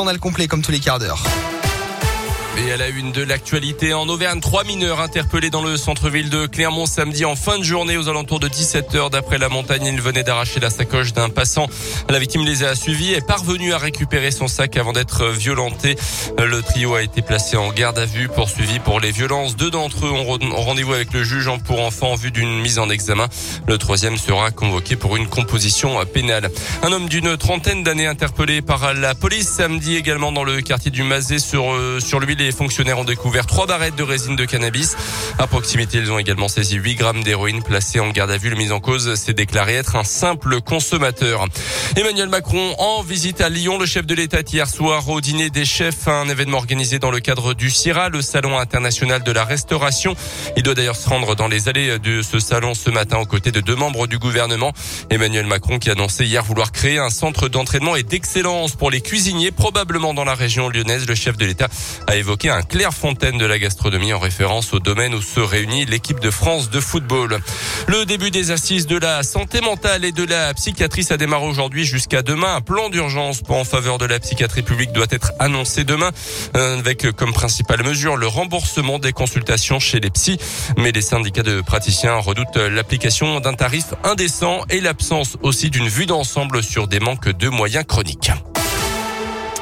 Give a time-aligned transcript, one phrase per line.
[0.00, 1.20] Journal complet comme tous les quarts d'heure.
[2.66, 6.46] Et à la une de l'actualité en Auvergne, trois mineurs interpellés dans le centre-ville de
[6.46, 9.86] Clermont samedi en fin de journée aux alentours de 17h d'après la montagne.
[9.86, 11.66] Ils venaient d'arracher la sacoche d'un passant.
[12.08, 15.96] La victime les a suivis et parvenue à récupérer son sac avant d'être violenté.
[16.38, 19.56] Le trio a été placé en garde à vue, poursuivi pour les violences.
[19.56, 22.90] Deux d'entre eux ont rendez-vous avec le juge pour enfants en vue d'une mise en
[22.90, 23.28] examen.
[23.66, 26.50] Le troisième sera convoqué pour une composition pénale.
[26.82, 31.02] Un homme d'une trentaine d'années interpellé par la police samedi également dans le quartier du
[31.02, 34.96] Mazet sur, euh, sur lui les fonctionnaires ont découvert trois barrettes de résine de cannabis.
[35.38, 38.48] À proximité, ils ont également saisi 8 grammes d'héroïne placée en garde à vue.
[38.48, 41.44] Le mise en cause s'est déclaré être un simple consommateur.
[41.94, 43.76] Emmanuel Macron en visite à Lyon.
[43.78, 47.20] Le chef de l'État hier soir au dîner des chefs, un événement organisé dans le
[47.20, 50.16] cadre du CIRA, le Salon international de la restauration.
[50.56, 53.52] Il doit d'ailleurs se rendre dans les allées de ce salon ce matin aux côtés
[53.52, 54.72] de deux membres du gouvernement.
[55.10, 59.02] Emmanuel Macron qui a annoncé hier vouloir créer un centre d'entraînement et d'excellence pour les
[59.02, 61.06] cuisiniers, probablement dans la région lyonnaise.
[61.06, 61.68] Le chef de l'État
[62.06, 65.84] a évoqué un clair fontaine de la gastronomie en référence au domaine où se réunit
[65.86, 67.40] l'équipe de France de football.
[67.88, 71.84] Le début des assises de la santé mentale et de la psychiatrie, ça démarre aujourd'hui
[71.84, 72.54] jusqu'à demain.
[72.54, 76.10] Un plan d'urgence en faveur de la psychiatrie publique doit être annoncé demain
[76.56, 80.38] euh, avec comme principale mesure le remboursement des consultations chez les psys.
[80.76, 86.06] Mais les syndicats de praticiens redoutent l'application d'un tarif indécent et l'absence aussi d'une vue
[86.06, 88.30] d'ensemble sur des manques de moyens chroniques.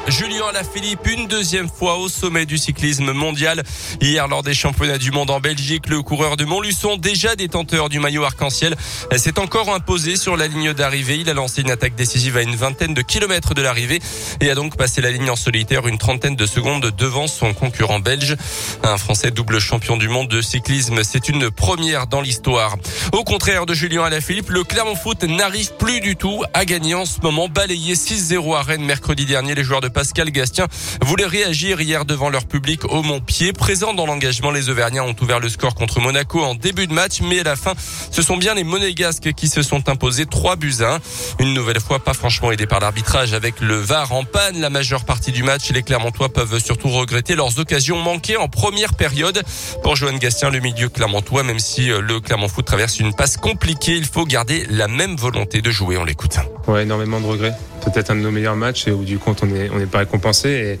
[0.07, 3.63] Julien Alaphilippe, une deuxième fois au sommet du cyclisme mondial.
[3.99, 7.99] Hier, lors des championnats du monde en Belgique, le coureur de Montluçon, déjà détenteur du
[7.99, 8.77] maillot arc-en-ciel,
[9.17, 11.17] s'est encore imposé sur la ligne d'arrivée.
[11.17, 13.99] Il a lancé une attaque décisive à une vingtaine de kilomètres de l'arrivée
[14.39, 17.99] et a donc passé la ligne en solitaire une trentaine de secondes devant son concurrent
[17.99, 18.37] belge.
[18.83, 22.77] Un Français double champion du monde de cyclisme, c'est une première dans l'histoire.
[23.11, 27.05] Au contraire de Julien Alaphilippe, le Clermont Foot n'arrive plus du tout à gagner en
[27.05, 27.49] ce moment.
[27.49, 30.67] Balayé 6-0 à Rennes mercredi dernier, les joueurs de Pascal Gastien
[31.01, 33.51] voulaient réagir hier devant leur public au Montpied.
[33.51, 37.21] Présents dans l'engagement, les Auvergnats ont ouvert le score contre Monaco en début de match,
[37.21, 37.73] mais à la fin,
[38.11, 40.99] ce sont bien les Monégasques qui se sont imposés 3 buts à 1.
[41.39, 45.03] Une nouvelle fois, pas franchement aidé par l'arbitrage avec le VAR en panne la majeure
[45.03, 45.71] partie du match.
[45.71, 49.41] Les Clermontois peuvent surtout regretter leurs occasions manquées en première période.
[49.81, 53.37] Pour Johan Gastien, le milieu Clermontois, même si euh, le Clermont Foot traverse une passe
[53.37, 55.97] compliquée, il faut garder la même volonté de jouer.
[55.97, 56.37] On l'écoute.
[56.67, 57.55] Ouais, énormément de regrets
[57.91, 60.79] peut-être un de nos meilleurs matchs et où du compte on n'est pas récompensé.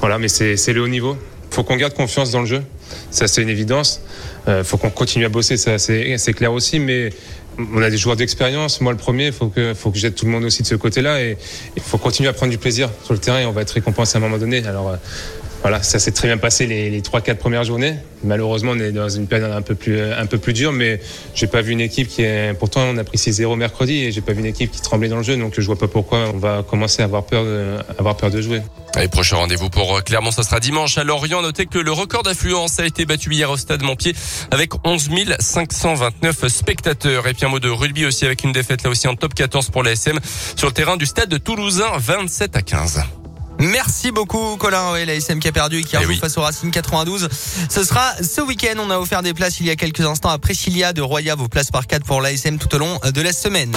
[0.00, 1.16] Voilà, mais c'est le haut niveau.
[1.50, 2.62] Faut qu'on garde confiance dans le jeu.
[3.10, 4.02] Ça, c'est une évidence.
[4.48, 6.78] Euh, faut qu'on continue à bosser, c'est clair aussi.
[6.78, 7.10] Mais
[7.58, 8.80] on a des joueurs d'expérience.
[8.80, 11.22] Moi, le premier, il faut que, faut j'aide tout le monde aussi de ce côté-là.
[11.22, 11.36] Et
[11.76, 14.16] il faut continuer à prendre du plaisir sur le terrain et on va être récompensé
[14.16, 14.64] à un moment donné.
[14.66, 14.96] Alors, euh,
[15.62, 17.96] voilà, ça s'est très bien passé les, les 3-4 premières journées.
[18.24, 21.00] Malheureusement, on est dans une période un peu plus, dure, mais
[21.34, 22.54] j'ai pas vu une équipe qui est.
[22.58, 25.16] Pourtant, on a pris 6-0 mercredi et j'ai pas vu une équipe qui tremblait dans
[25.16, 28.16] le jeu, donc je vois pas pourquoi on va commencer à avoir peur de, avoir
[28.16, 28.62] peur de jouer.
[28.94, 31.42] Allez, prochain rendez-vous pour Clermont, ça sera dimanche à Lorient.
[31.42, 34.14] Notez que le record d'affluence a été battu hier au stade Montpied
[34.50, 37.26] avec 11 529 spectateurs.
[37.26, 39.70] Et puis un mot de rugby aussi avec une défaite là aussi en top 14
[39.70, 40.18] pour la SM
[40.56, 43.02] sur le terrain du stade de Toulousain, 27 à 15.
[43.58, 44.92] Merci beaucoup Colin.
[44.92, 47.28] Ouais, la SM qui a perdu et qui a eh face au Racing 92.
[47.68, 48.76] Ce sera ce week-end.
[48.78, 51.34] On a offert des places il y a quelques instants à Priscilla de Roya.
[51.34, 53.72] Vos places par 4 pour l'ASM tout au long de la semaine.